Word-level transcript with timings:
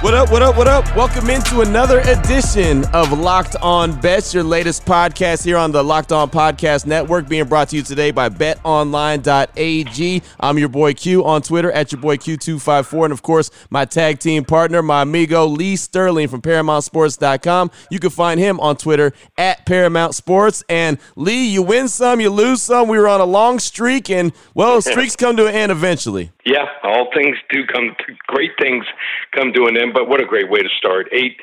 What 0.00 0.14
up, 0.14 0.30
what 0.30 0.42
up, 0.42 0.56
what 0.56 0.68
up? 0.68 0.84
Welcome 0.94 1.28
into 1.28 1.60
another 1.60 1.98
edition 1.98 2.84
of 2.94 3.10
Locked 3.10 3.56
On 3.56 4.00
Bets, 4.00 4.32
your 4.32 4.44
latest 4.44 4.84
podcast 4.84 5.42
here 5.44 5.56
on 5.56 5.72
the 5.72 5.82
Locked 5.82 6.12
On 6.12 6.30
Podcast 6.30 6.86
Network, 6.86 7.28
being 7.28 7.46
brought 7.46 7.70
to 7.70 7.76
you 7.76 7.82
today 7.82 8.12
by 8.12 8.28
betonline.ag. 8.28 10.22
I'm 10.38 10.56
your 10.56 10.68
boy 10.68 10.94
Q 10.94 11.24
on 11.24 11.42
Twitter 11.42 11.72
at 11.72 11.90
your 11.90 12.00
boy 12.00 12.16
Q254. 12.16 13.06
And 13.06 13.12
of 13.12 13.22
course, 13.22 13.50
my 13.70 13.84
tag 13.84 14.20
team 14.20 14.44
partner, 14.44 14.82
my 14.82 15.02
amigo 15.02 15.46
Lee 15.46 15.74
Sterling 15.74 16.28
from 16.28 16.42
ParamountSports.com. 16.42 17.72
You 17.90 17.98
can 17.98 18.10
find 18.10 18.38
him 18.38 18.60
on 18.60 18.76
Twitter 18.76 19.12
at 19.36 19.66
Paramount 19.66 20.14
Sports. 20.14 20.62
And 20.68 20.98
Lee, 21.16 21.48
you 21.48 21.62
win 21.62 21.88
some, 21.88 22.20
you 22.20 22.30
lose 22.30 22.62
some. 22.62 22.86
We 22.86 22.98
were 22.98 23.08
on 23.08 23.20
a 23.20 23.26
long 23.26 23.58
streak, 23.58 24.10
and 24.10 24.32
well, 24.54 24.80
streaks 24.80 25.16
come 25.16 25.36
to 25.38 25.48
an 25.48 25.56
end 25.56 25.72
eventually. 25.72 26.30
Yeah, 26.48 26.64
all 26.82 27.10
things 27.12 27.36
do 27.50 27.66
come 27.66 27.94
to 27.98 28.14
great 28.26 28.52
things 28.58 28.86
come 29.32 29.52
to 29.52 29.66
an 29.66 29.76
end, 29.76 29.92
but 29.92 30.08
what 30.08 30.18
a 30.18 30.24
great 30.24 30.48
way 30.50 30.60
to 30.60 30.68
start. 30.78 31.06
Eight 31.12 31.36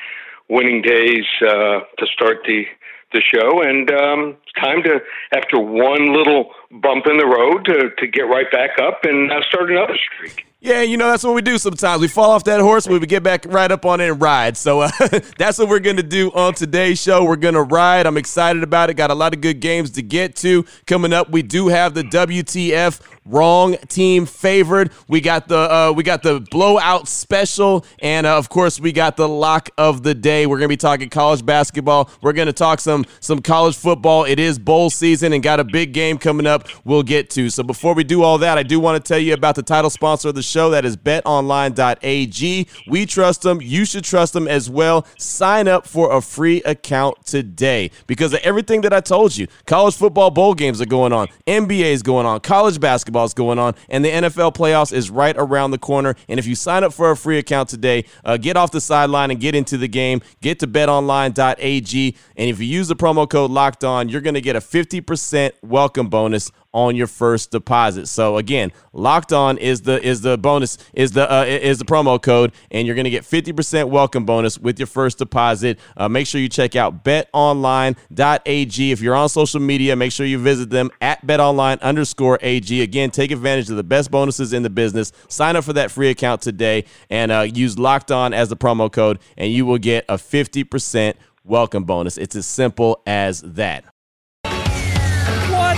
winning 0.50 0.81
days 0.81 1.26
uh, 1.41 1.81
to 2.00 2.08
start 2.12 2.38
the 2.48 2.66
the 3.14 3.22
show, 3.22 3.62
and 3.62 3.91
um, 3.91 4.36
time 4.59 4.81
to 4.81 5.00
after 5.31 5.59
one 5.59 6.12
little 6.12 6.50
bump 6.72 7.05
in 7.08 7.18
the 7.18 7.26
road 7.26 7.66
to 7.66 7.90
to 7.98 8.08
get 8.08 8.24
right 8.24 8.50
back 8.52 8.80
up 8.80 9.04
and 9.04 9.32
uh, 9.32 9.42
start 9.44 9.72
another 9.72 9.98
streak. 9.98 10.46
Yeah, 10.66 10.82
you 10.82 10.98
know, 10.98 11.12
that's 11.12 11.23
what 11.23 11.36
we 11.36 11.44
do 11.44 11.60
sometimes. 11.60 12.02
We 12.02 12.08
fall 12.08 12.32
off 12.32 12.46
that 12.46 12.59
horse, 12.59 12.88
we 12.88 13.00
get 13.02 13.22
back 13.22 13.45
right 13.48 13.72
up 13.72 13.86
on 13.86 14.02
it 14.02 14.09
and 14.09 14.20
ride. 14.20 14.58
So 14.58 14.80
uh, 14.80 14.89
that's 15.38 15.59
what 15.59 15.70
we're 15.70 15.80
going 15.80 15.98
to 15.98 16.04
do 16.04 16.31
on 16.31 16.56
today's 16.56 17.00
show. 17.00 17.23
We're 17.23 17.36
going 17.36 17.54
to 17.54 17.62
ride. 17.62 18.08
I'm 18.08 18.17
excited 18.17 18.64
about 18.64 18.89
it. 18.89 18.95
Got 18.95 19.12
a 19.12 19.16
lot 19.16 19.36
of 19.36 19.42
good 19.42 19.59
games 19.59 19.92
to 19.92 20.02
get 20.02 20.36
to. 20.38 20.66
Coming 20.88 21.14
up, 21.14 21.30
we 21.30 21.44
do 21.44 21.67
have 21.67 21.94
the 21.94 22.02
WTF 22.02 23.00
wrong 23.26 23.76
team 23.89 24.26
favored. 24.26 24.92
We 25.08 25.20
got 25.22 25.48
the 25.48 25.58
uh, 25.58 25.94
we 25.95 26.04
got 26.04 26.23
the 26.23 26.39
blowout 26.52 27.08
special, 27.08 27.86
and 28.00 28.26
uh, 28.26 28.38
of 28.38 28.50
course 28.50 28.80
we 28.80 28.92
got 28.92 29.17
the 29.17 29.28
lock 29.28 29.70
of 29.78 30.04
the 30.04 30.14
day. 30.14 30.45
We're 30.45 30.58
gonna 30.58 30.70
be 30.70 30.78
talking 30.78 31.09
college 31.09 31.45
basketball. 31.45 32.09
We're 32.22 32.34
gonna 32.34 32.54
talk 32.54 32.80
some 32.80 33.06
some 33.20 33.42
college 33.42 33.76
football. 33.76 34.23
It 34.26 34.39
is 34.39 34.59
bowl 34.59 34.89
season 34.89 35.34
and 35.34 35.44
got 35.44 35.59
a 35.59 35.64
big 35.64 35.94
game 35.94 36.17
coming 36.17 36.48
up. 36.48 36.55
We'll 36.84 37.03
get 37.03 37.30
to. 37.31 37.50
So 37.50 37.64
before 37.64 37.94
we 37.94 38.03
do 38.03 38.23
all 38.23 38.38
that, 38.39 38.58
I 38.58 38.64
do 38.64 38.80
want 38.80 39.03
to 39.03 39.08
tell 39.08 39.20
you 39.20 39.34
about 39.34 39.56
the 39.56 39.64
title 39.64 39.89
sponsor 39.89 40.30
of 40.30 40.36
the 40.36 40.44
show. 40.44 40.70
That 40.70 40.86
is 40.86 40.98
BetOnline.ag. 40.98 42.67
We 42.88 43.06
trust 43.06 43.42
them. 43.42 43.61
You 43.61 43.86
should 43.86 44.03
trust 44.03 44.34
them 44.34 44.48
as 44.48 44.70
well. 44.70 45.06
Sign 45.17 45.67
up 45.67 45.88
for 45.88 46.11
a 46.16 46.22
free 46.22 46.61
account 46.64 47.26
today 47.26 47.92
because 48.08 48.33
of 48.33 48.39
everything 48.42 48.81
that 48.81 48.94
I 48.94 49.00
told 49.00 49.38
you. 49.38 49.48
College 49.66 49.95
football 49.95 50.31
bowl 50.31 50.53
games 50.53 50.81
are 50.81 50.86
going 50.86 51.14
on. 51.14 51.28
NBA 51.48 51.92
is 51.92 52.03
going 52.03 52.26
on. 52.26 52.39
College 52.42 52.80
basketball 52.80 52.95
basketball 52.95 53.26
is 53.26 53.33
going 53.33 53.59
on, 53.59 53.76
and 53.89 54.03
the 54.03 54.09
NFL 54.09 54.56
playoffs 54.56 54.94
is 54.94 55.09
right 55.09 55.36
around 55.38 55.72
the 55.72 55.78
corner. 55.78 56.16
And 56.28 56.39
if 56.39 56.48
you 56.48 56.56
sign 56.56 56.83
up 56.83 56.94
for 56.94 57.11
a 57.11 57.17
free 57.17 57.38
account 57.38 57.70
today, 57.70 58.06
uh, 58.23 58.38
get 58.38 58.58
off 58.58 58.72
the 58.72 58.81
sideline 58.81 59.31
and 59.31 59.39
get 59.39 59.56
into 59.56 59.78
the 59.78 59.88
game. 59.88 60.22
Get 60.42 60.59
to 60.59 60.67
betonline.ag, 60.67 62.16
and 62.38 62.50
if 62.50 62.59
you 62.59 62.66
use 62.66 62.88
the 62.88 62.95
promo 62.95 63.30
code 63.30 63.52
Locked 63.52 63.83
On, 63.83 64.09
you're 64.09 64.22
going 64.22 64.33
to 64.33 64.42
get 64.42 64.56
a 64.56 64.59
50% 64.59 65.52
welcome 65.61 66.08
bonus 66.08 66.45
on 66.76 66.94
your 66.96 67.08
first 67.08 67.52
deposit. 67.52 68.08
So 68.08 68.36
again, 68.36 68.74
locked 68.92 69.32
on 69.32 69.58
is 69.58 69.82
the 69.84 70.06
is 70.06 70.20
the 70.20 70.38
bonus 70.38 70.78
is 70.94 71.12
the 71.14 71.32
uh, 71.32 71.46
is 71.46 71.80
the 71.80 71.86
promo 71.86 72.22
code, 72.22 72.52
and 72.70 72.86
you're 72.86 72.98
gonna 72.98 73.10
get 73.10 73.24
50% 73.24 73.90
welcome 73.90 74.26
bonus 74.26 74.60
with 74.60 74.78
your 74.78 74.88
first 74.88 75.18
deposit. 75.18 75.80
Uh, 75.96 76.10
make 76.10 76.28
sure 76.28 76.42
you 76.42 76.50
check 76.50 76.76
out 76.76 77.05
betonline.ag. 77.05 78.92
If 78.92 79.02
you're 79.02 79.16
on 79.16 79.30
social 79.30 79.61
media, 79.61 79.95
make 79.95 80.11
sure 80.11 80.26
you 80.26 80.38
visit 80.38 80.70
them 80.70 80.92
at 81.00 81.26
betonline 81.26 81.80
underscore 81.82 82.38
ag. 82.42 82.70
Again, 82.72 83.10
take 83.10 83.32
advantage 83.32 83.70
of 83.70 83.78
the 83.78 83.84
best 83.84 84.11
bonuses 84.11 84.52
in 84.52 84.61
the 84.64 84.70
business. 84.70 85.14
Sign 85.30 85.55
up 85.55 85.64
for 85.64 85.73
that 85.73 85.92
free 85.92 86.10
account 86.10 86.42
today 86.42 86.84
and 87.10 87.32
uh, 87.32 87.42
use 87.42 87.80
locked 87.80 88.11
on 88.11 88.34
as 88.34 88.50
the 88.50 88.58
promo 88.58 88.92
code, 88.92 89.20
and 89.38 89.52
you 89.52 89.66
will 89.66 89.78
get 89.78 90.04
a 90.10 90.16
50% 90.16 91.14
welcome 91.45 91.86
bonus. 91.86 92.17
It's 92.17 92.36
as 92.36 92.45
simple 92.45 93.02
as 93.05 93.42
that. 93.42 93.86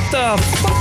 What 0.10 0.38
the 0.38 0.44
fuck? 0.60 0.72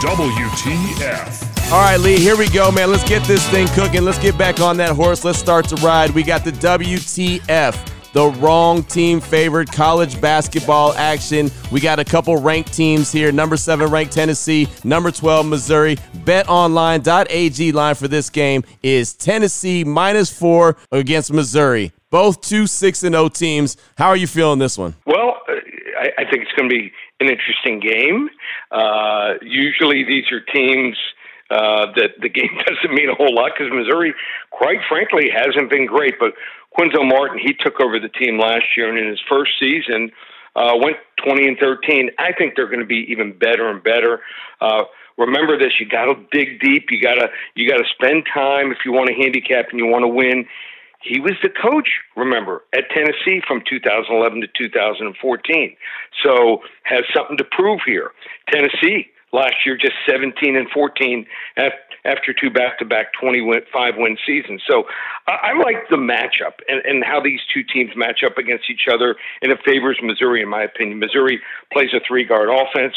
WTF. 0.00 1.72
All 1.72 1.80
right, 1.80 1.98
Lee, 1.98 2.20
here 2.20 2.36
we 2.36 2.48
go, 2.48 2.70
man. 2.70 2.88
Let's 2.88 3.02
get 3.08 3.26
this 3.26 3.44
thing 3.48 3.66
cooking. 3.68 4.04
Let's 4.04 4.20
get 4.20 4.38
back 4.38 4.60
on 4.60 4.76
that 4.76 4.90
horse. 4.90 5.24
Let's 5.24 5.40
start 5.40 5.66
to 5.70 5.76
ride. 5.76 6.10
We 6.10 6.22
got 6.22 6.44
the 6.44 6.52
WTF, 6.52 8.12
the 8.12 8.30
wrong 8.38 8.84
team 8.84 9.18
favored 9.20 9.72
college 9.72 10.20
basketball 10.20 10.92
action. 10.92 11.50
We 11.72 11.80
got 11.80 11.98
a 11.98 12.04
couple 12.04 12.36
ranked 12.36 12.72
teams 12.72 13.10
here. 13.10 13.32
Number 13.32 13.56
seven 13.56 13.90
ranked 13.90 14.12
Tennessee, 14.12 14.68
number 14.84 15.10
12 15.10 15.46
Missouri. 15.46 15.96
BetOnline.ag 16.18 17.72
line 17.72 17.94
for 17.96 18.06
this 18.06 18.30
game 18.30 18.62
is 18.84 19.14
Tennessee 19.14 19.82
minus 19.82 20.30
four 20.30 20.76
against 20.92 21.32
Missouri. 21.32 21.90
Both 22.10 22.40
two 22.40 22.68
6 22.68 23.02
and 23.02 23.16
0 23.16 23.30
teams. 23.30 23.76
How 23.98 24.06
are 24.06 24.16
you 24.16 24.28
feeling 24.28 24.60
this 24.60 24.78
one? 24.78 24.94
Well, 25.06 25.38
I, 26.06 26.22
I 26.22 26.30
think 26.30 26.42
it's 26.42 26.52
going 26.52 26.68
to 26.68 26.74
be 26.74 26.92
an 27.20 27.28
interesting 27.28 27.80
game. 27.80 28.30
Uh, 28.70 29.34
usually, 29.42 30.04
these 30.04 30.30
are 30.32 30.40
teams 30.40 30.96
uh, 31.50 31.86
that 31.96 32.10
the 32.20 32.28
game 32.28 32.50
doesn't 32.66 32.94
mean 32.94 33.08
a 33.08 33.14
whole 33.14 33.34
lot 33.34 33.52
because 33.56 33.72
Missouri, 33.72 34.14
quite 34.50 34.78
frankly, 34.88 35.30
hasn't 35.30 35.70
been 35.70 35.86
great. 35.86 36.14
But 36.18 36.34
Cuonzo 36.76 37.06
Martin, 37.06 37.38
he 37.38 37.54
took 37.54 37.80
over 37.80 37.98
the 37.98 38.08
team 38.08 38.38
last 38.38 38.64
year, 38.76 38.88
and 38.88 38.98
in 38.98 39.08
his 39.08 39.20
first 39.28 39.52
season, 39.58 40.10
uh, 40.54 40.72
went 40.80 40.96
20 41.24 41.48
and 41.48 41.58
13. 41.58 42.10
I 42.18 42.32
think 42.32 42.54
they're 42.56 42.66
going 42.66 42.80
to 42.80 42.86
be 42.86 43.06
even 43.08 43.36
better 43.38 43.68
and 43.68 43.82
better. 43.82 44.20
Uh, 44.60 44.84
remember 45.18 45.58
this: 45.58 45.78
you 45.78 45.86
got 45.86 46.06
to 46.06 46.14
dig 46.32 46.60
deep. 46.60 46.86
You 46.90 47.00
got 47.00 47.14
to 47.14 47.28
you 47.54 47.68
got 47.68 47.78
to 47.78 47.84
spend 47.94 48.26
time 48.32 48.72
if 48.72 48.78
you 48.84 48.92
want 48.92 49.08
to 49.08 49.14
handicap 49.14 49.66
and 49.70 49.78
you 49.78 49.86
want 49.86 50.02
to 50.02 50.08
win. 50.08 50.46
He 51.06 51.20
was 51.20 51.34
the 51.42 51.50
coach, 51.50 51.88
remember, 52.16 52.64
at 52.74 52.90
Tennessee 52.90 53.40
from 53.46 53.62
2011 53.68 54.40
to 54.40 54.48
2014. 54.58 55.76
So 56.24 56.62
has 56.82 57.04
something 57.14 57.36
to 57.36 57.44
prove 57.44 57.80
here. 57.86 58.10
Tennessee 58.50 59.06
last 59.32 59.54
year 59.64 59.76
just 59.76 59.94
17 60.08 60.56
and 60.56 60.68
14 60.70 61.26
after 61.56 62.32
two 62.32 62.50
back-to-back 62.50 63.12
25 63.20 63.94
win 63.96 64.16
seasons. 64.26 64.62
So 64.68 64.84
I 65.28 65.52
like 65.58 65.88
the 65.90 65.96
matchup 65.96 66.62
and, 66.68 66.80
and 66.84 67.04
how 67.04 67.20
these 67.20 67.40
two 67.52 67.62
teams 67.62 67.90
match 67.96 68.22
up 68.24 68.38
against 68.38 68.70
each 68.70 68.86
other, 68.90 69.16
and 69.42 69.52
it 69.52 69.58
favors 69.64 69.98
Missouri, 70.02 70.42
in 70.42 70.48
my 70.48 70.62
opinion. 70.62 70.98
Missouri 70.98 71.40
plays 71.72 71.90
a 71.94 72.00
three-guard 72.06 72.48
offense. 72.48 72.94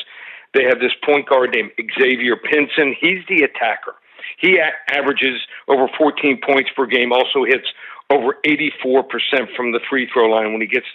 They 0.54 0.64
have 0.64 0.80
this 0.80 0.94
point 1.04 1.28
guard 1.30 1.52
named 1.54 1.72
Xavier 2.00 2.38
Pinson. 2.38 2.96
He's 3.00 3.22
the 3.28 3.44
attacker. 3.44 3.96
He 4.38 4.60
averages 4.90 5.42
over 5.68 5.88
14 5.98 6.40
points 6.46 6.70
per 6.76 6.86
game, 6.86 7.12
also 7.12 7.44
hits 7.46 7.68
over 8.10 8.38
84% 8.46 9.56
from 9.56 9.72
the 9.72 9.80
free 9.90 10.10
throw 10.12 10.28
line 10.30 10.52
when 10.52 10.62
he 10.62 10.68
gets 10.68 10.88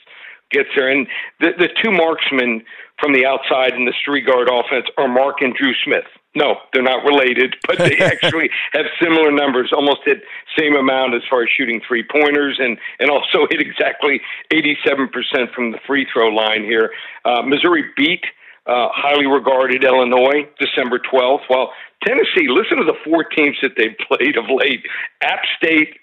gets 0.51 0.69
there. 0.77 0.89
And 0.89 1.07
the, 1.41 1.51
the 1.59 1.69
two 1.83 1.91
marksmen 1.91 2.63
from 3.01 3.13
the 3.13 3.27
outside 3.27 3.75
in 3.75 3.87
the 3.87 3.95
three 4.05 4.21
guard 4.21 4.49
offense 4.49 4.87
are 4.97 5.09
Mark 5.09 5.41
and 5.41 5.55
Dru 5.55 5.73
Smith. 5.85 6.05
No, 6.37 6.57
they're 6.73 6.83
not 6.83 7.05
related, 7.05 7.57
but 7.67 7.79
they 7.79 7.97
actually 7.99 8.51
have 8.73 8.87
similar 9.01 9.31
numbers, 9.31 9.73
almost 9.75 10.01
hit 10.05 10.23
same 10.59 10.77
amount 10.77 11.15
as 11.15 11.23
far 11.31 11.43
as 11.43 11.49
shooting 11.57 11.81
three 11.87 12.05
pointers, 12.05 12.59
and 12.59 12.79
and 12.99 13.11
also 13.11 13.47
hit 13.51 13.61
exactly 13.61 14.21
87% 14.53 15.55
from 15.55 15.73
the 15.73 15.79
free 15.87 16.07
throw 16.13 16.29
line 16.29 16.65
here. 16.65 16.91
Uh, 17.25 17.43
Missouri 17.43 17.85
beat 17.97 18.25
uh, 18.67 18.89
highly 18.93 19.27
regarded 19.27 19.85
Illinois 19.85 20.49
December 20.59 20.99
12th. 20.99 21.43
While 21.49 21.73
Tennessee, 22.05 22.49
listen 22.49 22.79
to 22.79 22.85
the 22.85 22.97
four 23.05 23.25
teams 23.25 23.57
that 23.63 23.73
they've 23.77 23.97
played 24.09 24.37
of 24.37 24.45
late: 24.49 24.85
App 25.23 25.41
State, 25.57 25.99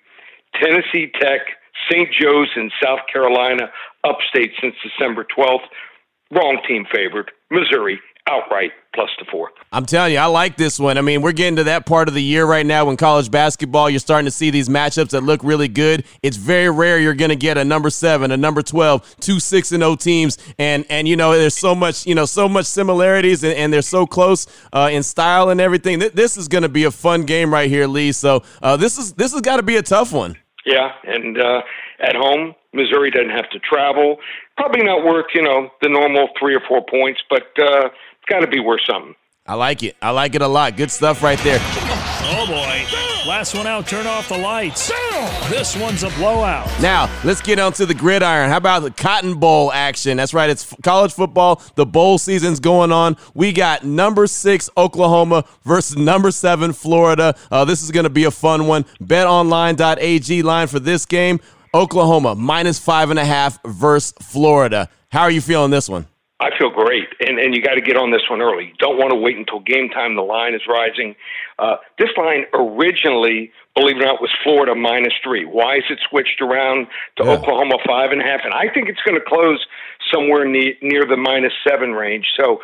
Tennessee 0.55 1.11
Tech, 1.19 1.41
St. 1.89 2.09
Joe's, 2.19 2.49
and 2.55 2.71
South 2.83 2.99
Carolina 3.11 3.71
upstate 4.03 4.51
since 4.61 4.75
December 4.83 5.25
12th. 5.37 5.65
Wrong 6.31 6.59
team 6.67 6.85
favored. 6.91 7.31
Missouri 7.49 7.99
outright 8.29 8.71
plus 8.93 9.09
the 9.19 9.25
four. 9.31 9.49
I'm 9.71 9.85
telling 9.85 10.13
you, 10.13 10.19
I 10.19 10.25
like 10.25 10.57
this 10.57 10.79
one. 10.79 10.97
I 10.97 11.01
mean, 11.01 11.21
we're 11.21 11.31
getting 11.31 11.55
to 11.57 11.63
that 11.65 11.85
part 11.85 12.07
of 12.07 12.13
the 12.13 12.21
year 12.21 12.45
right 12.45 12.65
now 12.65 12.85
when 12.85 12.97
college 12.97 13.31
basketball, 13.31 13.89
you're 13.89 13.99
starting 13.99 14.25
to 14.25 14.31
see 14.31 14.49
these 14.49 14.69
matchups 14.69 15.09
that 15.09 15.21
look 15.21 15.43
really 15.43 15.67
good. 15.67 16.03
It's 16.21 16.37
very 16.37 16.69
rare 16.69 16.99
you're 16.99 17.13
going 17.13 17.29
to 17.29 17.35
get 17.35 17.57
a 17.57 17.63
number 17.63 17.89
seven, 17.89 18.31
a 18.31 18.37
number 18.37 18.61
12, 18.61 19.15
two 19.19 19.39
six 19.39 19.71
and 19.71 19.83
O 19.83 19.91
oh 19.91 19.95
teams. 19.95 20.37
And, 20.59 20.85
and, 20.89 21.07
you 21.07 21.15
know, 21.15 21.31
there's 21.31 21.57
so 21.57 21.73
much, 21.73 22.05
you 22.05 22.15
know, 22.15 22.25
so 22.25 22.47
much 22.47 22.65
similarities 22.65 23.43
and, 23.43 23.53
and 23.53 23.73
they're 23.73 23.81
so 23.81 24.05
close 24.05 24.45
uh, 24.73 24.89
in 24.91 25.03
style 25.03 25.49
and 25.49 25.61
everything. 25.61 25.99
This 25.99 26.37
is 26.37 26.47
going 26.47 26.63
to 26.63 26.69
be 26.69 26.83
a 26.83 26.91
fun 26.91 27.23
game 27.23 27.53
right 27.53 27.69
here, 27.69 27.87
Lee. 27.87 28.11
So 28.11 28.43
uh, 28.61 28.77
this 28.77 28.97
is, 28.97 29.13
this 29.13 29.31
has 29.31 29.41
got 29.41 29.57
to 29.57 29.63
be 29.63 29.77
a 29.77 29.83
tough 29.83 30.11
one. 30.11 30.37
Yeah. 30.65 30.91
And 31.03 31.39
uh, 31.39 31.61
at 31.99 32.15
home, 32.15 32.55
Missouri 32.73 33.11
doesn't 33.11 33.31
have 33.31 33.49
to 33.49 33.59
travel. 33.59 34.17
Probably 34.57 34.83
not 34.83 35.05
worth, 35.05 35.27
you 35.33 35.41
know, 35.41 35.69
the 35.81 35.89
normal 35.89 36.29
three 36.39 36.55
or 36.55 36.61
four 36.67 36.85
points, 36.85 37.21
but 37.29 37.43
uh, 37.59 37.87
it's 37.87 38.29
got 38.29 38.41
to 38.41 38.47
be 38.47 38.59
worth 38.59 38.81
something. 38.89 39.15
I 39.51 39.55
like 39.55 39.83
it. 39.83 39.97
I 40.01 40.11
like 40.11 40.33
it 40.33 40.41
a 40.41 40.47
lot. 40.47 40.77
Good 40.77 40.89
stuff 40.89 41.21
right 41.21 41.37
there. 41.39 41.59
Oh 41.59 42.45
boy. 42.47 43.27
Last 43.27 43.53
one 43.53 43.67
out, 43.67 43.85
turn 43.85 44.07
off 44.07 44.29
the 44.29 44.37
lights. 44.37 44.89
This 45.49 45.75
one's 45.75 46.03
a 46.03 46.09
blowout. 46.11 46.69
Now, 46.81 47.13
let's 47.25 47.41
get 47.41 47.59
onto 47.59 47.85
the 47.85 47.93
gridiron. 47.93 48.49
How 48.49 48.55
about 48.55 48.83
the 48.83 48.91
Cotton 48.91 49.37
Bowl 49.37 49.69
action? 49.73 50.15
That's 50.15 50.33
right, 50.33 50.49
it's 50.49 50.73
college 50.83 51.11
football. 51.11 51.61
The 51.75 51.85
bowl 51.85 52.17
season's 52.17 52.61
going 52.61 52.93
on. 52.93 53.17
We 53.33 53.51
got 53.51 53.83
number 53.83 54.25
six 54.25 54.69
Oklahoma 54.77 55.43
versus 55.65 55.97
number 55.97 56.31
seven 56.31 56.71
Florida. 56.71 57.35
Uh, 57.51 57.65
this 57.65 57.83
is 57.83 57.91
going 57.91 58.05
to 58.05 58.09
be 58.09 58.23
a 58.23 58.31
fun 58.31 58.67
one. 58.67 58.85
BetOnline.ag 59.03 60.43
line 60.43 60.67
for 60.67 60.79
this 60.79 61.05
game 61.05 61.41
Oklahoma 61.73 62.35
minus 62.35 62.79
five 62.79 63.09
and 63.09 63.19
a 63.19 63.25
half 63.25 63.59
versus 63.65 64.13
Florida. 64.21 64.87
How 65.09 65.23
are 65.23 65.31
you 65.31 65.41
feeling 65.41 65.71
this 65.71 65.89
one? 65.89 66.07
I 66.41 66.49
feel 66.57 66.71
great, 66.71 67.07
and 67.19 67.37
and 67.37 67.53
you 67.53 67.61
got 67.61 67.75
to 67.75 67.81
get 67.81 67.95
on 67.95 68.09
this 68.09 68.23
one 68.27 68.41
early. 68.41 68.73
You 68.73 68.77
don't 68.79 68.97
want 68.97 69.11
to 69.11 69.15
wait 69.15 69.37
until 69.37 69.59
game 69.59 69.89
time. 69.89 70.15
The 70.15 70.23
line 70.23 70.55
is 70.55 70.61
rising. 70.67 71.15
Uh, 71.59 71.77
this 71.99 72.09
line 72.17 72.45
originally, 72.51 73.51
believe 73.75 73.97
it 73.97 74.01
or 74.01 74.07
not, 74.07 74.21
was 74.21 74.31
Florida 74.43 74.73
minus 74.73 75.13
three. 75.23 75.45
Why 75.45 75.77
is 75.77 75.83
it 75.91 75.99
switched 76.09 76.41
around 76.41 76.87
to 77.17 77.25
yeah. 77.25 77.33
Oklahoma 77.33 77.77
five 77.85 78.09
and 78.11 78.21
a 78.21 78.25
half? 78.25 78.41
And 78.43 78.55
I 78.55 78.73
think 78.73 78.89
it's 78.89 79.01
going 79.05 79.19
to 79.19 79.25
close 79.25 79.63
somewhere 80.11 80.43
near, 80.43 80.73
near 80.81 81.05
the 81.05 81.15
minus 81.15 81.53
seven 81.67 81.91
range. 81.91 82.25
So 82.35 82.59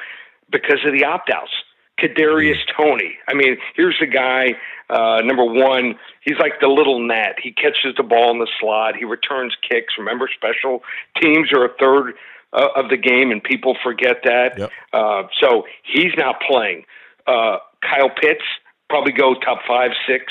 because 0.49 0.79
of 0.83 0.93
the 0.93 1.05
opt 1.05 1.29
outs. 1.29 1.53
Kadarius 1.99 2.61
Toney. 2.77 3.17
I 3.27 3.33
mean, 3.33 3.57
here's 3.75 3.97
the 3.99 4.05
guy. 4.05 4.53
Uh, 4.87 5.21
number 5.23 5.43
one, 5.43 5.95
he's 6.21 6.37
like 6.39 6.59
the 6.61 6.67
little 6.67 6.99
gnat. 6.99 7.37
He 7.41 7.51
catches 7.51 7.95
the 7.97 8.03
ball 8.03 8.29
in 8.29 8.37
the 8.37 8.47
slot. 8.59 8.95
He 8.95 9.03
returns 9.03 9.55
kicks. 9.67 9.95
Remember, 9.97 10.29
special 10.31 10.83
teams 11.19 11.51
are 11.51 11.65
a 11.65 11.73
third 11.79 12.13
uh, 12.53 12.67
of 12.75 12.89
the 12.89 12.97
game, 12.97 13.31
and 13.31 13.43
people 13.43 13.75
forget 13.83 14.17
that. 14.23 14.57
Yep. 14.57 14.71
Uh, 14.93 15.23
so 15.41 15.63
he's 15.83 16.13
not 16.17 16.35
playing. 16.49 16.83
Uh, 17.25 17.57
Kyle 17.81 18.09
Pitts 18.09 18.43
probably 18.89 19.11
go 19.11 19.35
top 19.35 19.59
five, 19.67 19.91
six 20.07 20.25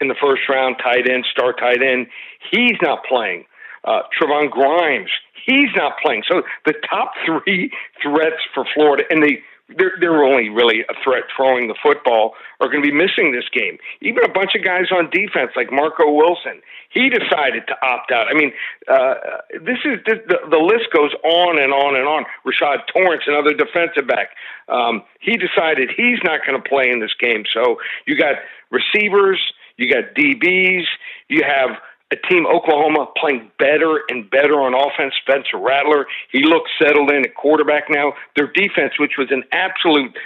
in 0.00 0.08
the 0.08 0.14
first 0.20 0.42
round, 0.48 0.76
tight 0.82 1.10
end, 1.10 1.26
star 1.30 1.52
tight 1.52 1.82
end. 1.82 2.06
He's 2.50 2.76
not 2.82 3.04
playing. 3.04 3.44
Uh, 3.84 4.02
Trevon 4.14 4.50
Grimes, 4.50 5.10
he's 5.46 5.70
not 5.76 5.94
playing. 6.04 6.22
So 6.28 6.42
the 6.66 6.74
top 6.88 7.12
three 7.24 7.72
threats 8.02 8.42
for 8.54 8.64
Florida, 8.74 9.04
and 9.10 9.22
they 9.22 9.40
they're, 9.76 9.92
they're 10.00 10.24
only 10.24 10.48
really 10.48 10.80
a 10.88 10.94
threat 11.04 11.24
throwing 11.34 11.68
the 11.68 11.74
football 11.82 12.34
are 12.60 12.68
going 12.68 12.82
to 12.82 12.90
be 12.90 12.94
missing 12.94 13.32
this 13.32 13.48
game. 13.52 13.78
Even 14.00 14.24
a 14.24 14.32
bunch 14.32 14.54
of 14.54 14.64
guys 14.64 14.86
on 14.90 15.10
defense 15.10 15.52
like 15.56 15.70
Marco 15.70 16.10
Wilson, 16.10 16.60
he 16.90 17.10
decided 17.10 17.66
to 17.68 17.74
opt 17.82 18.10
out. 18.10 18.28
I 18.28 18.34
mean, 18.34 18.52
uh, 18.88 19.14
this 19.52 19.78
is 19.84 20.00
this, 20.06 20.18
the, 20.26 20.38
the 20.50 20.58
list 20.58 20.88
goes 20.92 21.12
on 21.22 21.58
and 21.58 21.72
on 21.72 21.96
and 21.96 22.08
on. 22.08 22.24
Rashad 22.46 22.86
Torrence, 22.92 23.24
another 23.26 23.52
defensive 23.52 24.06
back, 24.06 24.30
um, 24.68 25.02
he 25.20 25.36
decided 25.36 25.90
he's 25.94 26.18
not 26.24 26.40
going 26.46 26.60
to 26.60 26.68
play 26.68 26.90
in 26.90 27.00
this 27.00 27.14
game. 27.20 27.44
So 27.52 27.76
you 28.06 28.16
got 28.16 28.36
receivers, 28.70 29.40
you 29.76 29.92
got 29.92 30.14
DBs, 30.14 30.84
you 31.28 31.42
have 31.44 31.76
a 32.10 32.16
team 32.28 32.46
Oklahoma 32.46 33.06
playing 33.16 33.50
better 33.58 34.00
and 34.08 34.30
better 34.30 34.54
on 34.60 34.72
offense. 34.72 35.12
Spencer 35.20 35.58
Rattler, 35.58 36.06
he 36.32 36.42
looks 36.42 36.70
settled 36.80 37.10
in 37.10 37.24
at 37.26 37.34
quarterback 37.34 37.84
now. 37.90 38.14
Their 38.34 38.50
defense, 38.50 38.98
which 38.98 39.18
was 39.18 39.28
an 39.30 39.44
absolute 39.52 40.16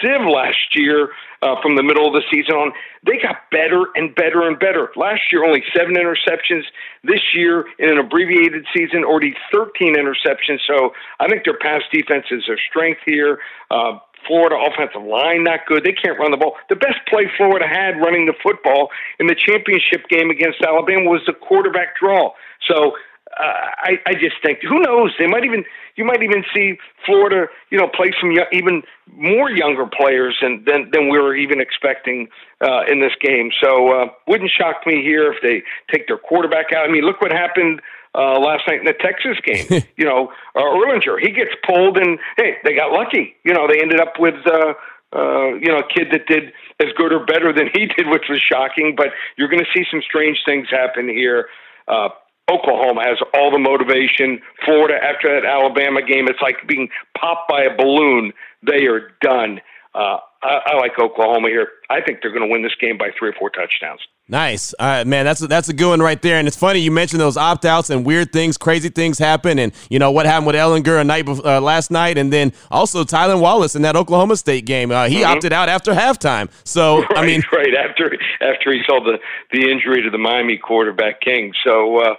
sieve 0.00 0.26
last 0.28 0.74
year 0.74 1.10
uh, 1.42 1.56
from 1.62 1.76
the 1.76 1.82
middle 1.82 2.06
of 2.06 2.12
the 2.12 2.22
season 2.30 2.54
on, 2.54 2.72
they 3.06 3.16
got 3.16 3.48
better 3.50 3.86
and 3.94 4.14
better 4.14 4.46
and 4.46 4.58
better. 4.58 4.92
Last 4.96 5.32
year, 5.32 5.44
only 5.44 5.64
seven 5.74 5.94
interceptions. 5.94 6.64
This 7.04 7.22
year, 7.34 7.64
in 7.78 7.88
an 7.88 7.98
abbreviated 7.98 8.66
season, 8.76 9.04
already 9.04 9.34
13 9.50 9.96
interceptions. 9.96 10.60
So 10.66 10.92
I 11.18 11.28
think 11.28 11.44
their 11.44 11.56
pass 11.56 11.80
defense 11.90 12.26
is 12.30 12.44
their 12.46 12.60
strength 12.68 13.00
here. 13.06 13.38
Uh, 13.70 13.98
Florida 14.26 14.56
offensive 14.56 15.02
line 15.02 15.44
not 15.44 15.66
good. 15.66 15.84
They 15.84 15.92
can't 15.92 16.18
run 16.18 16.30
the 16.30 16.36
ball. 16.36 16.56
The 16.68 16.76
best 16.76 16.98
play 17.08 17.30
Florida 17.36 17.66
had 17.66 18.00
running 18.00 18.26
the 18.26 18.34
football 18.42 18.90
in 19.18 19.26
the 19.26 19.34
championship 19.34 20.08
game 20.08 20.30
against 20.30 20.62
Alabama 20.62 21.10
was 21.10 21.22
the 21.26 21.32
quarterback 21.32 21.96
draw. 21.98 22.32
So 22.68 22.96
uh, 23.38 23.70
I, 23.78 23.92
I 24.06 24.12
just 24.14 24.36
think 24.42 24.58
who 24.62 24.80
knows 24.80 25.12
they 25.18 25.26
might 25.26 25.44
even 25.44 25.64
you 25.94 26.04
might 26.04 26.22
even 26.22 26.44
see 26.54 26.78
Florida 27.06 27.46
you 27.70 27.78
know 27.78 27.88
play 27.88 28.12
some 28.20 28.32
young, 28.32 28.46
even 28.52 28.82
more 29.14 29.50
younger 29.50 29.86
players 29.86 30.36
than 30.42 30.64
than, 30.64 30.90
than 30.92 31.08
we 31.08 31.18
were 31.18 31.36
even 31.36 31.60
expecting 31.60 32.28
uh, 32.60 32.82
in 32.90 33.00
this 33.00 33.12
game. 33.20 33.50
So 33.62 33.88
uh, 33.88 34.06
wouldn't 34.26 34.50
shock 34.50 34.82
me 34.84 35.02
here 35.02 35.32
if 35.32 35.40
they 35.42 35.62
take 35.92 36.08
their 36.08 36.18
quarterback 36.18 36.72
out. 36.74 36.88
I 36.88 36.92
mean, 36.92 37.04
look 37.04 37.20
what 37.20 37.30
happened 37.30 37.80
uh, 38.14 38.38
last 38.40 38.62
night 38.66 38.80
in 38.80 38.86
the 38.86 38.94
Texas 38.94 39.38
game. 39.44 39.82
you 39.96 40.04
know, 40.04 40.32
uh, 40.54 40.60
Ehlinger, 40.60 41.20
he 41.20 41.30
gets 41.30 41.50
pulled, 41.66 41.96
and 41.98 42.18
hey, 42.36 42.56
they 42.64 42.74
got 42.74 42.92
lucky. 42.92 43.36
You 43.44 43.54
know, 43.54 43.66
they 43.68 43.80
ended 43.80 44.00
up 44.00 44.14
with. 44.18 44.34
Uh, 44.46 44.74
uh, 45.12 45.54
you 45.54 45.66
know, 45.66 45.78
a 45.78 45.88
kid 45.92 46.06
that 46.12 46.26
did 46.28 46.52
as 46.78 46.86
good 46.96 47.12
or 47.12 47.24
better 47.24 47.52
than 47.52 47.68
he 47.74 47.86
did, 47.96 48.06
which 48.06 48.26
was 48.30 48.40
shocking. 48.40 48.94
But 48.96 49.08
you're 49.36 49.48
going 49.48 49.58
to 49.58 49.70
see 49.74 49.84
some 49.90 50.00
strange 50.02 50.38
things 50.46 50.68
happen 50.70 51.08
here. 51.08 51.48
Uh, 51.88 52.10
Oklahoma 52.50 53.02
has 53.02 53.18
all 53.34 53.50
the 53.50 53.58
motivation. 53.58 54.40
Florida, 54.64 54.94
after 55.02 55.28
that 55.34 55.46
Alabama 55.46 56.02
game, 56.02 56.26
it's 56.28 56.40
like 56.40 56.66
being 56.66 56.88
popped 57.18 57.48
by 57.48 57.62
a 57.62 57.76
balloon. 57.76 58.32
They 58.62 58.86
are 58.86 59.10
done. 59.20 59.60
Uh, 59.94 60.18
I, 60.42 60.60
I 60.66 60.76
like 60.76 60.98
Oklahoma 60.98 61.48
here. 61.48 61.68
I 61.90 62.00
think 62.00 62.20
they're 62.22 62.32
going 62.32 62.46
to 62.46 62.50
win 62.50 62.62
this 62.62 62.74
game 62.80 62.96
by 62.96 63.10
three 63.18 63.28
or 63.28 63.34
four 63.34 63.50
touchdowns. 63.50 64.00
Nice, 64.28 64.72
uh, 64.78 65.04
man. 65.04 65.24
That's 65.24 65.42
a, 65.42 65.48
that's 65.48 65.68
a 65.68 65.72
good 65.72 65.88
one 65.88 66.00
right 66.00 66.20
there. 66.22 66.38
And 66.38 66.46
it's 66.46 66.56
funny 66.56 66.78
you 66.78 66.92
mentioned 66.92 67.20
those 67.20 67.36
opt 67.36 67.64
outs 67.64 67.90
and 67.90 68.06
weird 68.06 68.32
things, 68.32 68.56
crazy 68.56 68.88
things 68.88 69.18
happen, 69.18 69.58
and 69.58 69.72
you 69.90 69.98
know 69.98 70.12
what 70.12 70.24
happened 70.24 70.46
with 70.46 70.54
Ehlinger 70.54 71.00
a 71.00 71.04
night 71.04 71.28
uh, 71.28 71.60
last 71.60 71.90
night, 71.90 72.16
and 72.16 72.32
then 72.32 72.52
also 72.70 73.02
Tylan 73.02 73.40
Wallace 73.40 73.74
in 73.74 73.82
that 73.82 73.96
Oklahoma 73.96 74.36
State 74.36 74.66
game. 74.66 74.92
Uh, 74.92 75.08
he 75.08 75.16
mm-hmm. 75.16 75.32
opted 75.32 75.52
out 75.52 75.68
after 75.68 75.92
halftime. 75.92 76.48
So 76.62 77.00
right, 77.00 77.08
I 77.16 77.26
mean, 77.26 77.42
right 77.52 77.74
after 77.74 78.16
after 78.40 78.72
he 78.72 78.82
saw 78.86 79.02
the 79.02 79.18
the 79.50 79.68
injury 79.68 80.00
to 80.02 80.10
the 80.10 80.18
Miami 80.18 80.58
quarterback 80.58 81.20
King. 81.20 81.52
So 81.64 81.98
uh, 81.98 82.14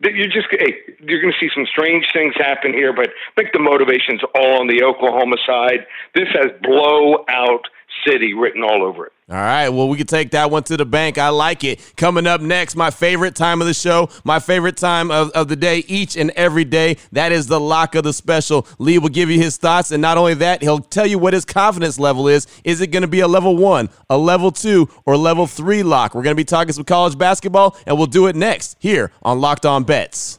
you're 0.00 0.28
just 0.28 0.48
hey, 0.50 0.74
you're 1.00 1.20
going 1.20 1.32
to 1.32 1.38
see 1.40 1.50
some 1.54 1.66
strange 1.66 2.06
things 2.12 2.34
happen 2.36 2.72
here, 2.72 2.92
but 2.92 3.08
I 3.08 3.40
think 3.40 3.52
the 3.52 3.58
motivation's 3.58 4.20
all 4.34 4.60
on 4.60 4.66
the 4.66 4.82
Oklahoma 4.82 5.36
side. 5.46 5.86
This 6.14 6.28
has 6.34 6.52
blowout 6.62 7.68
city 8.04 8.34
written 8.34 8.62
all 8.62 8.82
over 8.82 9.06
it. 9.06 9.12
All 9.28 9.36
right. 9.36 9.68
Well, 9.68 9.88
we 9.88 9.96
can 9.96 10.06
take 10.06 10.30
that 10.30 10.52
one 10.52 10.62
to 10.64 10.76
the 10.76 10.86
bank. 10.86 11.18
I 11.18 11.30
like 11.30 11.64
it. 11.64 11.80
Coming 11.96 12.28
up 12.28 12.40
next, 12.40 12.76
my 12.76 12.90
favorite 12.90 13.34
time 13.34 13.60
of 13.60 13.66
the 13.66 13.74
show, 13.74 14.08
my 14.22 14.38
favorite 14.38 14.76
time 14.76 15.10
of, 15.10 15.30
of 15.30 15.48
the 15.48 15.56
day, 15.56 15.84
each 15.88 16.16
and 16.16 16.30
every 16.32 16.64
day. 16.64 16.96
That 17.10 17.32
is 17.32 17.48
the 17.48 17.58
lock 17.58 17.96
of 17.96 18.04
the 18.04 18.12
special. 18.12 18.68
Lee 18.78 18.98
will 18.98 19.08
give 19.08 19.28
you 19.28 19.40
his 19.40 19.56
thoughts. 19.56 19.90
And 19.90 20.00
not 20.00 20.16
only 20.16 20.34
that, 20.34 20.62
he'll 20.62 20.78
tell 20.78 21.06
you 21.06 21.18
what 21.18 21.34
his 21.34 21.44
confidence 21.44 21.98
level 21.98 22.28
is. 22.28 22.46
Is 22.62 22.80
it 22.80 22.88
going 22.88 23.02
to 23.02 23.08
be 23.08 23.20
a 23.20 23.28
level 23.28 23.56
one, 23.56 23.88
a 24.08 24.16
level 24.16 24.52
two, 24.52 24.88
or 25.04 25.16
level 25.16 25.48
three 25.48 25.82
lock? 25.82 26.14
We're 26.14 26.22
going 26.22 26.36
to 26.36 26.40
be 26.40 26.44
talking 26.44 26.72
some 26.72 26.84
college 26.84 27.18
basketball, 27.18 27.76
and 27.84 27.98
we'll 27.98 28.06
do 28.06 28.28
it 28.28 28.36
next 28.36 28.76
here 28.78 29.10
on 29.22 29.40
Locked 29.40 29.66
On 29.66 29.82
Bets. 29.82 30.38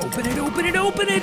Open 0.00 0.26
it, 0.26 0.38
open 0.38 0.66
it, 0.66 0.76
open 0.76 1.06
it. 1.08 1.22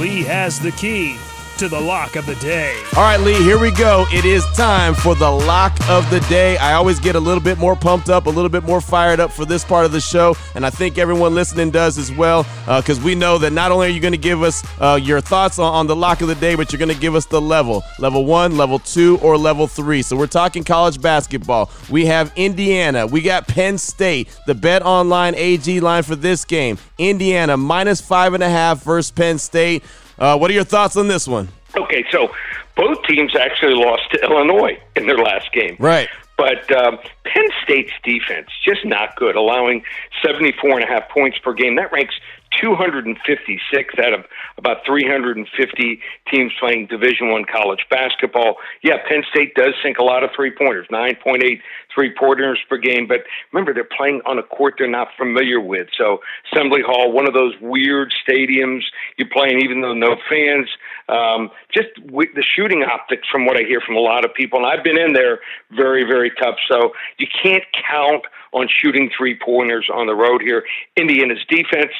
Lee 0.00 0.22
has 0.22 0.58
the 0.58 0.72
key 0.72 1.18
to 1.62 1.68
the 1.68 1.80
lock 1.80 2.16
of 2.16 2.26
the 2.26 2.34
day. 2.36 2.76
All 2.96 3.04
right, 3.04 3.20
Lee, 3.20 3.40
here 3.40 3.56
we 3.56 3.70
go. 3.70 4.04
It 4.12 4.24
is 4.24 4.44
time 4.56 4.94
for 4.94 5.14
the 5.14 5.30
lock 5.30 5.72
of 5.88 6.10
the 6.10 6.18
day. 6.22 6.56
I 6.56 6.72
always 6.72 6.98
get 6.98 7.14
a 7.14 7.20
little 7.20 7.40
bit 7.40 7.56
more 7.56 7.76
pumped 7.76 8.08
up, 8.08 8.26
a 8.26 8.30
little 8.30 8.48
bit 8.48 8.64
more 8.64 8.80
fired 8.80 9.20
up 9.20 9.30
for 9.30 9.44
this 9.44 9.64
part 9.64 9.84
of 9.84 9.92
the 9.92 10.00
show, 10.00 10.34
and 10.56 10.66
I 10.66 10.70
think 10.70 10.98
everyone 10.98 11.36
listening 11.36 11.70
does 11.70 11.98
as 11.98 12.10
well, 12.10 12.42
because 12.66 12.98
uh, 12.98 13.02
we 13.04 13.14
know 13.14 13.38
that 13.38 13.52
not 13.52 13.70
only 13.70 13.86
are 13.86 13.90
you 13.90 14.00
going 14.00 14.10
to 14.10 14.18
give 14.18 14.42
us 14.42 14.64
uh, 14.80 14.98
your 15.00 15.20
thoughts 15.20 15.60
on, 15.60 15.72
on 15.72 15.86
the 15.86 15.94
lock 15.94 16.20
of 16.20 16.26
the 16.26 16.34
day, 16.34 16.56
but 16.56 16.72
you're 16.72 16.80
going 16.80 16.88
to 16.88 17.00
give 17.00 17.14
us 17.14 17.26
the 17.26 17.40
level 17.40 17.84
level 18.00 18.26
one, 18.26 18.56
level 18.56 18.80
two, 18.80 19.18
or 19.18 19.38
level 19.38 19.68
three. 19.68 20.02
So 20.02 20.16
we're 20.16 20.26
talking 20.26 20.64
college 20.64 21.00
basketball. 21.00 21.70
We 21.88 22.06
have 22.06 22.32
Indiana, 22.34 23.06
we 23.06 23.20
got 23.20 23.46
Penn 23.46 23.78
State, 23.78 24.36
the 24.48 24.54
Bet 24.56 24.82
Online 24.84 25.36
AG 25.36 25.78
line 25.78 26.02
for 26.02 26.16
this 26.16 26.44
game. 26.44 26.76
Indiana 26.98 27.56
minus 27.56 28.00
five 28.00 28.34
and 28.34 28.42
a 28.42 28.50
half 28.50 28.82
versus 28.82 29.12
Penn 29.12 29.38
State. 29.38 29.84
Uh, 30.22 30.38
what 30.38 30.48
are 30.48 30.54
your 30.54 30.62
thoughts 30.62 30.96
on 30.96 31.08
this 31.08 31.26
one? 31.26 31.48
Okay, 31.76 32.04
so 32.12 32.32
both 32.76 33.02
teams 33.08 33.34
actually 33.34 33.74
lost 33.74 34.02
to 34.12 34.22
Illinois 34.22 34.78
in 34.94 35.08
their 35.08 35.18
last 35.18 35.52
game. 35.52 35.74
Right. 35.80 36.08
But 36.36 36.70
um, 36.70 36.98
Penn 37.24 37.48
State's 37.64 37.90
defense 38.04 38.46
just 38.64 38.84
not 38.84 39.16
good, 39.16 39.34
allowing 39.34 39.82
74 40.24 40.78
and 40.78 40.84
a 40.84 40.86
half 40.86 41.08
points 41.08 41.38
per 41.38 41.52
game. 41.52 41.74
That 41.74 41.90
ranks 41.90 42.14
256 42.60 43.94
out 44.04 44.12
of 44.12 44.24
about 44.58 44.78
350 44.86 46.00
teams 46.30 46.52
playing 46.58 46.86
Division 46.86 47.30
One 47.30 47.44
college 47.44 47.86
basketball. 47.90 48.56
Yeah, 48.82 48.96
Penn 49.08 49.22
State 49.30 49.54
does 49.54 49.74
sink 49.82 49.98
a 49.98 50.04
lot 50.04 50.24
of 50.24 50.30
three 50.36 50.50
pointers, 50.50 50.86
9.8 50.90 51.60
three 51.94 52.12
pointers 52.18 52.58
per 52.68 52.78
game. 52.78 53.06
But 53.06 53.20
remember, 53.52 53.74
they're 53.74 53.84
playing 53.84 54.22
on 54.26 54.38
a 54.38 54.42
court 54.42 54.74
they're 54.78 54.88
not 54.88 55.08
familiar 55.16 55.60
with. 55.60 55.88
So 55.96 56.20
Assembly 56.52 56.80
Hall, 56.84 57.12
one 57.12 57.26
of 57.26 57.34
those 57.34 57.54
weird 57.60 58.12
stadiums 58.26 58.82
you 59.16 59.26
play 59.26 59.50
in, 59.50 59.62
even 59.62 59.80
though 59.80 59.94
no 59.94 60.16
fans. 60.28 60.68
Um, 61.08 61.50
just 61.72 61.88
the 61.96 62.44
shooting 62.56 62.82
optics, 62.82 63.28
from 63.30 63.46
what 63.46 63.56
I 63.56 63.62
hear 63.62 63.80
from 63.80 63.96
a 63.96 64.00
lot 64.00 64.24
of 64.24 64.34
people, 64.34 64.58
and 64.58 64.66
I've 64.66 64.84
been 64.84 64.98
in 64.98 65.12
there, 65.12 65.40
very 65.70 66.04
very 66.04 66.30
tough. 66.40 66.56
So 66.70 66.92
you 67.18 67.26
can't 67.42 67.64
count 67.88 68.24
on 68.52 68.68
shooting 68.68 69.10
three 69.16 69.38
pointers 69.38 69.88
on 69.92 70.06
the 70.06 70.14
road 70.14 70.42
here. 70.42 70.64
Indiana's 70.96 71.44
defense 71.48 71.92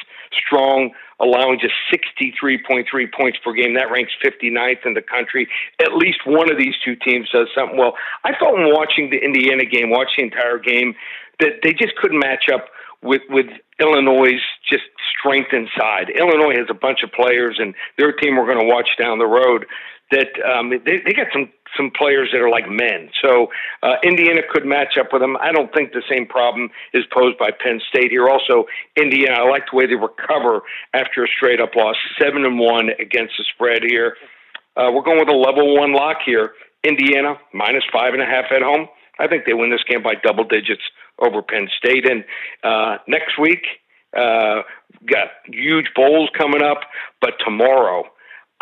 strong, 0.45 0.91
allowing 1.19 1.59
just 1.59 1.73
63.3 1.91 2.85
points 3.13 3.39
per 3.43 3.53
game. 3.53 3.73
That 3.75 3.91
ranks 3.91 4.11
59th 4.23 4.85
in 4.85 4.93
the 4.93 5.01
country. 5.01 5.47
At 5.81 5.95
least 5.95 6.19
one 6.25 6.51
of 6.51 6.57
these 6.57 6.75
two 6.83 6.95
teams 6.95 7.29
does 7.31 7.47
something 7.55 7.77
well. 7.77 7.95
I 8.23 8.31
thought 8.37 8.59
in 8.59 8.73
watching 8.73 9.09
the 9.09 9.17
Indiana 9.17 9.65
game, 9.65 9.89
watching 9.89 10.29
the 10.29 10.35
entire 10.35 10.59
game, 10.59 10.95
that 11.39 11.61
they 11.63 11.73
just 11.73 11.95
couldn't 11.95 12.19
match 12.19 12.45
up 12.53 12.67
with 13.03 13.21
with 13.29 13.47
Illinois' 13.79 14.41
just 14.69 14.83
strength 15.19 15.53
inside. 15.53 16.09
Illinois 16.09 16.55
has 16.57 16.67
a 16.69 16.73
bunch 16.73 17.03
of 17.03 17.11
players, 17.11 17.57
and 17.59 17.73
their 17.97 18.11
team 18.13 18.35
we're 18.35 18.47
going 18.47 18.59
to 18.59 18.73
watch 18.73 18.89
down 18.99 19.19
the 19.19 19.27
road. 19.27 19.65
That 20.11 20.29
um, 20.45 20.69
they 20.69 21.01
they 21.05 21.13
got 21.13 21.27
some 21.33 21.51
some 21.75 21.91
players 21.97 22.29
that 22.31 22.41
are 22.41 22.49
like 22.49 22.69
men. 22.69 23.09
So 23.23 23.47
uh, 23.81 23.95
Indiana 24.03 24.41
could 24.47 24.65
match 24.65 24.97
up 24.99 25.07
with 25.11 25.21
them. 25.21 25.37
I 25.37 25.51
don't 25.51 25.73
think 25.73 25.91
the 25.91 26.03
same 26.09 26.27
problem 26.27 26.69
is 26.93 27.03
posed 27.11 27.37
by 27.39 27.49
Penn 27.51 27.81
State 27.89 28.11
here. 28.11 28.29
Also, 28.29 28.65
Indiana, 28.95 29.41
I 29.41 29.49
like 29.49 29.63
the 29.71 29.77
way 29.77 29.87
they 29.87 29.95
recover 29.95 30.61
after 30.93 31.23
a 31.23 31.27
straight 31.27 31.59
up 31.59 31.75
loss, 31.75 31.95
seven 32.21 32.45
and 32.45 32.59
one 32.59 32.89
against 32.99 33.33
the 33.37 33.45
spread 33.55 33.81
here. 33.81 34.15
Uh, 34.77 34.89
we're 34.93 35.03
going 35.03 35.19
with 35.19 35.29
a 35.29 35.37
level 35.37 35.75
one 35.77 35.93
lock 35.93 36.17
here. 36.25 36.53
Indiana 36.83 37.35
minus 37.53 37.83
five 37.91 38.13
and 38.13 38.21
a 38.21 38.25
half 38.25 38.45
at 38.51 38.61
home. 38.61 38.87
I 39.19 39.27
think 39.27 39.45
they 39.45 39.53
win 39.53 39.69
this 39.69 39.83
game 39.87 40.03
by 40.03 40.15
double 40.15 40.43
digits 40.43 40.81
over 41.19 41.41
Penn 41.41 41.69
State. 41.77 42.09
And 42.09 42.23
uh, 42.63 42.97
next 43.07 43.39
week, 43.39 43.65
uh, 44.15 44.61
got 45.05 45.27
huge 45.45 45.87
bowls 45.95 46.29
coming 46.37 46.61
up, 46.61 46.81
but 47.19 47.33
tomorrow, 47.43 48.03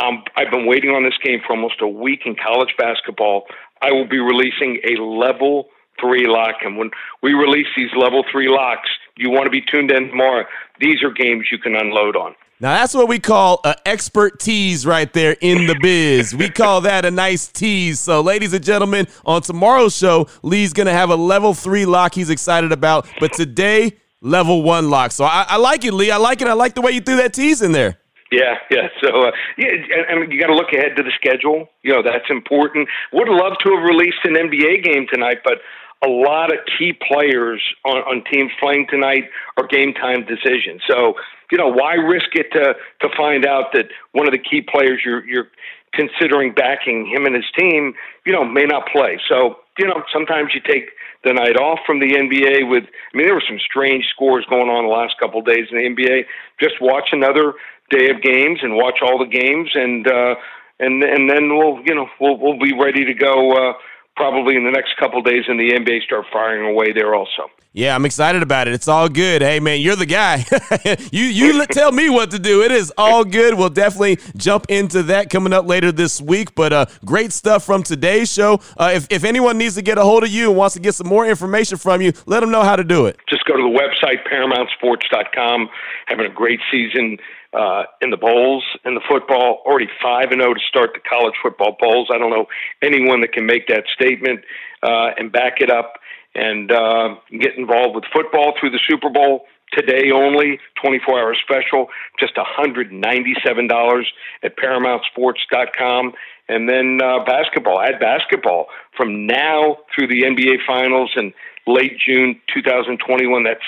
um, 0.01 0.24
I've 0.36 0.50
been 0.50 0.65
waiting 0.65 0.91
on 0.91 1.03
this 1.03 1.17
game 1.24 1.39
for 1.46 1.55
almost 1.55 1.81
a 1.81 1.88
week 1.88 2.22
in 2.25 2.36
college 2.36 2.74
basketball. 2.77 3.46
I 3.81 3.91
will 3.91 4.08
be 4.08 4.20
releasing 4.20 4.79
a 4.88 5.01
level 5.01 5.67
three 6.00 6.25
lock, 6.27 6.55
and 6.63 6.77
when 6.77 6.89
we 7.22 7.34
release 7.34 7.67
these 7.75 7.91
level 7.96 8.24
three 8.31 8.48
locks, 8.48 8.89
you 9.22 9.30
want 9.30 9.46
to 9.46 9.51
be 9.51 9.62
tuned 9.62 9.92
in 9.92 10.10
tomorrow. 10.10 10.46
These 10.80 11.04
are 11.04 11.12
games 11.12 11.48
you 11.51 11.60
can 11.60 11.75
unload 11.75 12.16
on. 12.16 12.36
Now 12.60 12.75
that's 12.75 12.94
what 12.94 13.08
we 13.08 13.18
call 13.18 13.60
an 13.63 13.75
expert 13.86 14.40
tease 14.40 14.86
right 14.86 15.12
there 15.13 15.36
in 15.42 15.66
the 15.66 15.75
biz. 15.82 16.36
we 16.36 16.50
call 16.50 16.82
that 16.82 17.06
a 17.06 17.12
nice 17.12 17.48
tease. 17.48 18.00
So, 18.00 18.22
ladies 18.22 18.54
and 18.54 18.63
gentlemen, 18.63 19.08
on 19.25 19.42
tomorrow's 19.42 19.98
show, 19.98 20.28
Lee's 20.44 20.74
gonna 20.74 20.92
have 20.92 21.10
a 21.10 21.16
level 21.16 21.54
three 21.54 21.86
lock 21.86 22.13
he's 22.13 22.30
excited 22.30 22.72
about, 22.72 23.08
but 23.20 23.34
today, 23.34 23.94
level 24.22 24.62
one 24.63 24.90
lock. 24.90 25.12
So 25.12 25.25
I, 25.25 25.46
I 25.50 25.58
like 25.58 25.84
it, 25.86 25.94
Lee. 25.94 26.12
I 26.12 26.18
like 26.18 26.42
it. 26.42 26.48
I 26.48 26.54
like 26.54 26.75
the 26.75 26.82
way 26.82 26.92
you 26.92 27.01
threw 27.01 27.18
that 27.18 27.34
tease 27.34 27.62
in 27.62 27.72
there. 27.72 27.98
Yeah, 28.32 28.56
yeah. 28.70 28.88
So, 29.04 29.10
uh, 29.10 29.32
yeah, 29.58 29.68
and, 29.68 30.22
and 30.22 30.32
you 30.32 30.40
got 30.40 30.48
to 30.48 30.56
look 30.56 30.72
ahead 30.72 30.96
to 30.96 31.04
the 31.04 31.12
schedule. 31.16 31.68
You 31.84 31.94
know, 31.94 32.01
that's 32.01 32.30
important. 32.30 32.88
Would 33.12 33.28
love 33.28 33.58
to 33.63 33.75
have 33.75 33.84
released 33.84 34.24
an 34.24 34.36
NBA 34.36 34.86
game 34.86 35.06
tonight, 35.12 35.40
but 35.44 35.60
a 36.03 36.10
lot 36.10 36.51
of 36.51 36.60
key 36.77 36.93
players 36.93 37.62
on, 37.86 37.98
on 37.98 38.24
teams 38.31 38.51
playing 38.60 38.88
tonight 38.89 39.25
are 39.58 39.67
game 39.67 39.93
time 39.93 40.25
decisions. 40.25 40.81
So, 40.89 41.15
you 41.51 41.58
know, 41.58 41.67
why 41.67 41.96
risk 41.96 42.34
it 42.34 42.51
to 42.53 42.74
to 43.01 43.15
find 43.15 43.46
out 43.46 43.74
that 43.74 43.88
one 44.12 44.27
of 44.27 44.34
the 44.34 44.39
key 44.39 44.62
players 44.62 45.01
you're 45.05 45.25
you're 45.25 45.48
considering 45.93 46.53
backing 46.53 47.05
him 47.05 47.25
and 47.25 47.36
his 47.36 47.46
team, 47.58 47.93
you 48.25 48.31
know, 48.31 48.46
may 48.46 48.63
not 48.63 48.88
play. 48.88 49.20
So, 49.27 49.58
you 49.77 49.86
know, 49.86 50.03
sometimes 50.12 50.51
you 50.53 50.62
take 50.62 50.89
the 51.24 51.34
night 51.34 51.58
off 51.58 51.79
from 51.86 52.00
the 52.00 52.13
NBA 52.13 52.70
with 52.70 52.84
I 52.84 53.17
mean 53.17 53.27
there 53.27 53.36
were 53.36 53.43
some 53.48 53.60
strange 53.60 54.05
scores 54.10 54.46
going 54.50 54.70
on 54.70 54.86
the 54.86 54.93
last 54.93 55.15
couple 55.20 55.41
of 55.41 55.46
days 55.46 55.67
in 55.72 55.77
the 55.77 55.84
NBA. 55.84 56.25
Just 56.60 56.81
watch 56.81 57.10
another 57.12 57.53
day 57.91 58.10
of 58.10 58.22
games 58.22 58.60
and 58.63 58.75
watch 58.75 59.00
all 59.03 59.20
the 59.20 59.25
games 59.25 59.70
and 59.75 60.08
uh 60.08 60.36
and 60.79 61.03
and 61.03 61.29
then 61.29 61.55
we'll 61.55 61.79
you 61.86 61.93
know 61.93 62.08
we'll 62.20 62.38
we'll 62.38 62.58
be 62.58 62.74
ready 62.74 63.05
to 63.05 63.13
go 63.13 63.51
uh 63.51 63.74
probably 64.15 64.56
in 64.56 64.63
the 64.63 64.72
next 64.72 64.98
couple 65.00 65.22
days 65.22 65.44
in 65.48 65.58
the 65.58 65.72
NBA 65.72 66.03
start 66.03 66.25
firing 66.32 66.70
away 66.70 66.91
there 66.94 67.15
also. 67.15 67.50
Yeah, 67.74 67.96
I'm 67.96 68.06
excited 68.06 68.44
about 68.44 68.68
it. 68.68 68.74
It's 68.74 68.89
all 68.89 69.08
good. 69.08 69.41
Hey 69.41 69.62
man, 69.62 69.80
you're 69.80 69.96
the 69.96 70.06
guy. 70.06 70.46
you 71.12 71.24
you 71.24 71.65
tell 71.68 71.94
me 71.94 72.10
what 72.10 72.32
to 72.32 72.39
do. 72.39 72.62
It 72.63 72.72
is 72.72 72.91
all 72.98 73.24
good. 73.24 73.53
We'll 73.53 73.70
definitely 73.70 74.20
jump 74.36 74.65
into 74.68 75.03
that 75.03 75.30
coming 75.30 75.53
up 75.53 75.65
later 75.65 75.94
this 75.94 76.20
week. 76.20 76.53
But 76.53 76.74
uh, 76.74 76.86
great 77.06 77.32
stuff 77.32 77.63
from 77.63 77.84
today's 77.84 78.32
show. 78.32 78.60
Uh, 78.77 78.91
if 78.94 79.08
if 79.10 79.24
anyone 79.24 79.58
needs 79.58 79.75
to 79.75 79.82
get 79.82 79.98
a 79.98 80.03
hold 80.03 80.24
of 80.24 80.30
you 80.30 80.50
and 80.50 80.58
wants 80.58 80.74
to 80.75 80.82
get 80.82 80.96
some 80.96 81.08
more 81.08 81.25
information 81.25 81.77
from 81.77 82.01
you, 82.01 82.12
let 82.25 82.41
them 82.41 82.51
know 82.51 82.63
how 82.63 82.75
to 82.75 82.84
do 82.84 83.06
it. 83.06 83.18
Just 83.30 83.46
go 83.46 83.56
to 83.56 83.63
the 83.63 83.80
website 83.80 84.27
paramountsports.com. 84.27 85.70
Having 86.08 86.25
a 86.25 86.34
great 86.34 86.60
season 86.70 87.18
uh, 87.53 87.84
in 88.01 88.10
the 88.10 88.17
bowls, 88.17 88.63
in 88.86 88.96
the 88.96 89.01
football, 89.08 89.62
already 89.65 89.89
5 90.01 90.31
and 90.31 90.41
0 90.41 90.53
to 90.53 90.60
start 90.67 90.91
the 90.93 91.01
college 91.01 91.36
football 91.41 91.75
bowls. 91.79 92.10
I 92.13 92.17
don't 92.17 92.29
know 92.29 92.48
anyone 92.81 93.22
that 93.22 93.34
can 93.34 93.46
make 93.46 93.67
that 93.67 93.84
statement 93.93 94.41
uh, 94.84 95.12
and 95.17 95.31
back 95.31 95.60
it 95.60 95.70
up 95.70 95.93
and 96.34 96.72
uh, 96.72 97.15
get 97.29 97.58
involved 97.58 97.96
with 97.96 98.05
football 98.13 98.53
through 98.60 98.72
the 98.72 98.79
Super 98.88 99.10
Bowl. 99.10 99.46
Today 99.74 100.12
only, 100.12 100.60
24 100.84 101.20
hour 101.20 101.36
special, 101.36 101.88
just 102.20 102.36
$197 102.36 104.03
at 104.43 104.58
ParamountSports.com. 104.58 106.13
And 106.50 106.67
then 106.67 107.00
uh, 107.01 107.24
basketball, 107.24 107.79
add 107.79 108.00
basketball 108.00 108.67
from 108.98 109.25
now 109.25 109.77
through 109.96 110.08
the 110.08 110.24
NBA 110.24 110.65
Finals 110.67 111.12
and 111.15 111.34
late 111.67 111.98
June 112.05 112.41
2021. 112.53 113.43
That's 113.43 113.62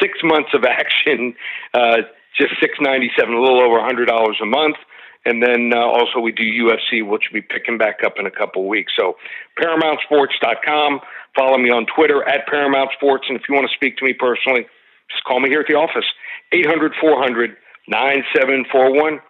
six 0.00 0.18
months 0.22 0.50
of 0.54 0.64
action. 0.68 1.34
Uh, 1.74 1.96
just 2.38 2.52
six 2.60 2.74
ninety 2.80 3.10
seven, 3.18 3.34
a 3.34 3.40
little 3.40 3.62
over 3.62 3.78
a 3.78 3.84
hundred 3.84 4.06
dollars 4.06 4.38
a 4.42 4.46
month. 4.46 4.76
And 5.24 5.42
then 5.42 5.70
uh, 5.72 5.78
also 5.78 6.18
we 6.18 6.32
do 6.32 6.42
UFC, 6.42 7.06
which 7.06 7.30
will 7.30 7.40
be 7.40 7.42
picking 7.42 7.78
back 7.78 8.00
up 8.04 8.14
in 8.18 8.26
a 8.26 8.30
couple 8.30 8.66
weeks. 8.68 8.92
So 8.98 9.16
ParamountSports.com. 9.60 11.00
Follow 11.36 11.58
me 11.58 11.70
on 11.70 11.86
Twitter 11.86 12.28
at 12.28 12.46
Paramount 12.48 12.90
Sports. 12.96 13.26
And 13.28 13.38
if 13.38 13.44
you 13.48 13.54
want 13.54 13.68
to 13.70 13.74
speak 13.74 13.96
to 13.98 14.04
me 14.04 14.14
personally, 14.14 14.66
just 15.10 15.24
call 15.24 15.40
me 15.40 15.48
here 15.48 15.60
at 15.60 15.66
the 15.68 15.74
office, 15.74 16.04
800 16.52 16.92
400 17.00 17.56
9741. 17.86 19.20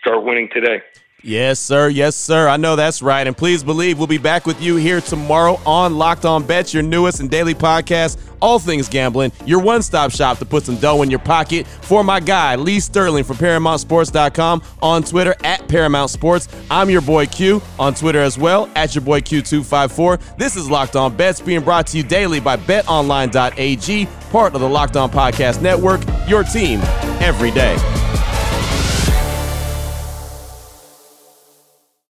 Start 0.00 0.24
winning 0.24 0.48
today. 0.52 0.82
Yes, 1.22 1.58
sir. 1.58 1.88
Yes, 1.88 2.14
sir. 2.14 2.46
I 2.46 2.56
know 2.56 2.76
that's 2.76 3.02
right. 3.02 3.26
And 3.26 3.36
please 3.36 3.64
believe 3.64 3.98
we'll 3.98 4.06
be 4.06 4.18
back 4.18 4.46
with 4.46 4.62
you 4.62 4.76
here 4.76 5.00
tomorrow 5.00 5.58
on 5.66 5.96
Locked 5.98 6.24
On 6.24 6.46
Bets, 6.46 6.72
your 6.72 6.84
newest 6.84 7.18
and 7.18 7.28
daily 7.28 7.54
podcast, 7.54 8.18
all 8.40 8.58
things 8.60 8.88
gambling, 8.88 9.32
your 9.44 9.60
one 9.60 9.82
stop 9.82 10.12
shop 10.12 10.38
to 10.38 10.44
put 10.44 10.64
some 10.64 10.76
dough 10.76 11.02
in 11.02 11.10
your 11.10 11.18
pocket. 11.18 11.66
For 11.66 12.04
my 12.04 12.20
guy, 12.20 12.54
Lee 12.54 12.78
Sterling 12.78 13.24
from 13.24 13.38
ParamountSports.com 13.38 14.62
on 14.82 15.02
Twitter 15.02 15.34
at 15.42 15.66
Paramount 15.66 16.10
Sports. 16.10 16.48
I'm 16.70 16.90
your 16.90 17.00
boy 17.00 17.26
Q 17.26 17.60
on 17.78 17.94
Twitter 17.94 18.20
as 18.20 18.38
well, 18.38 18.70
at 18.76 18.94
your 18.94 19.02
boy 19.02 19.20
Q254. 19.20 20.36
This 20.36 20.54
is 20.54 20.70
Locked 20.70 20.94
On 20.96 21.16
Bets 21.16 21.40
being 21.40 21.62
brought 21.62 21.88
to 21.88 21.96
you 21.96 22.02
daily 22.04 22.38
by 22.38 22.56
betonline.ag, 22.56 24.06
part 24.30 24.54
of 24.54 24.60
the 24.60 24.68
Locked 24.68 24.96
On 24.96 25.10
Podcast 25.10 25.60
Network, 25.62 26.02
your 26.28 26.44
team 26.44 26.78
every 27.20 27.50
day. 27.50 27.74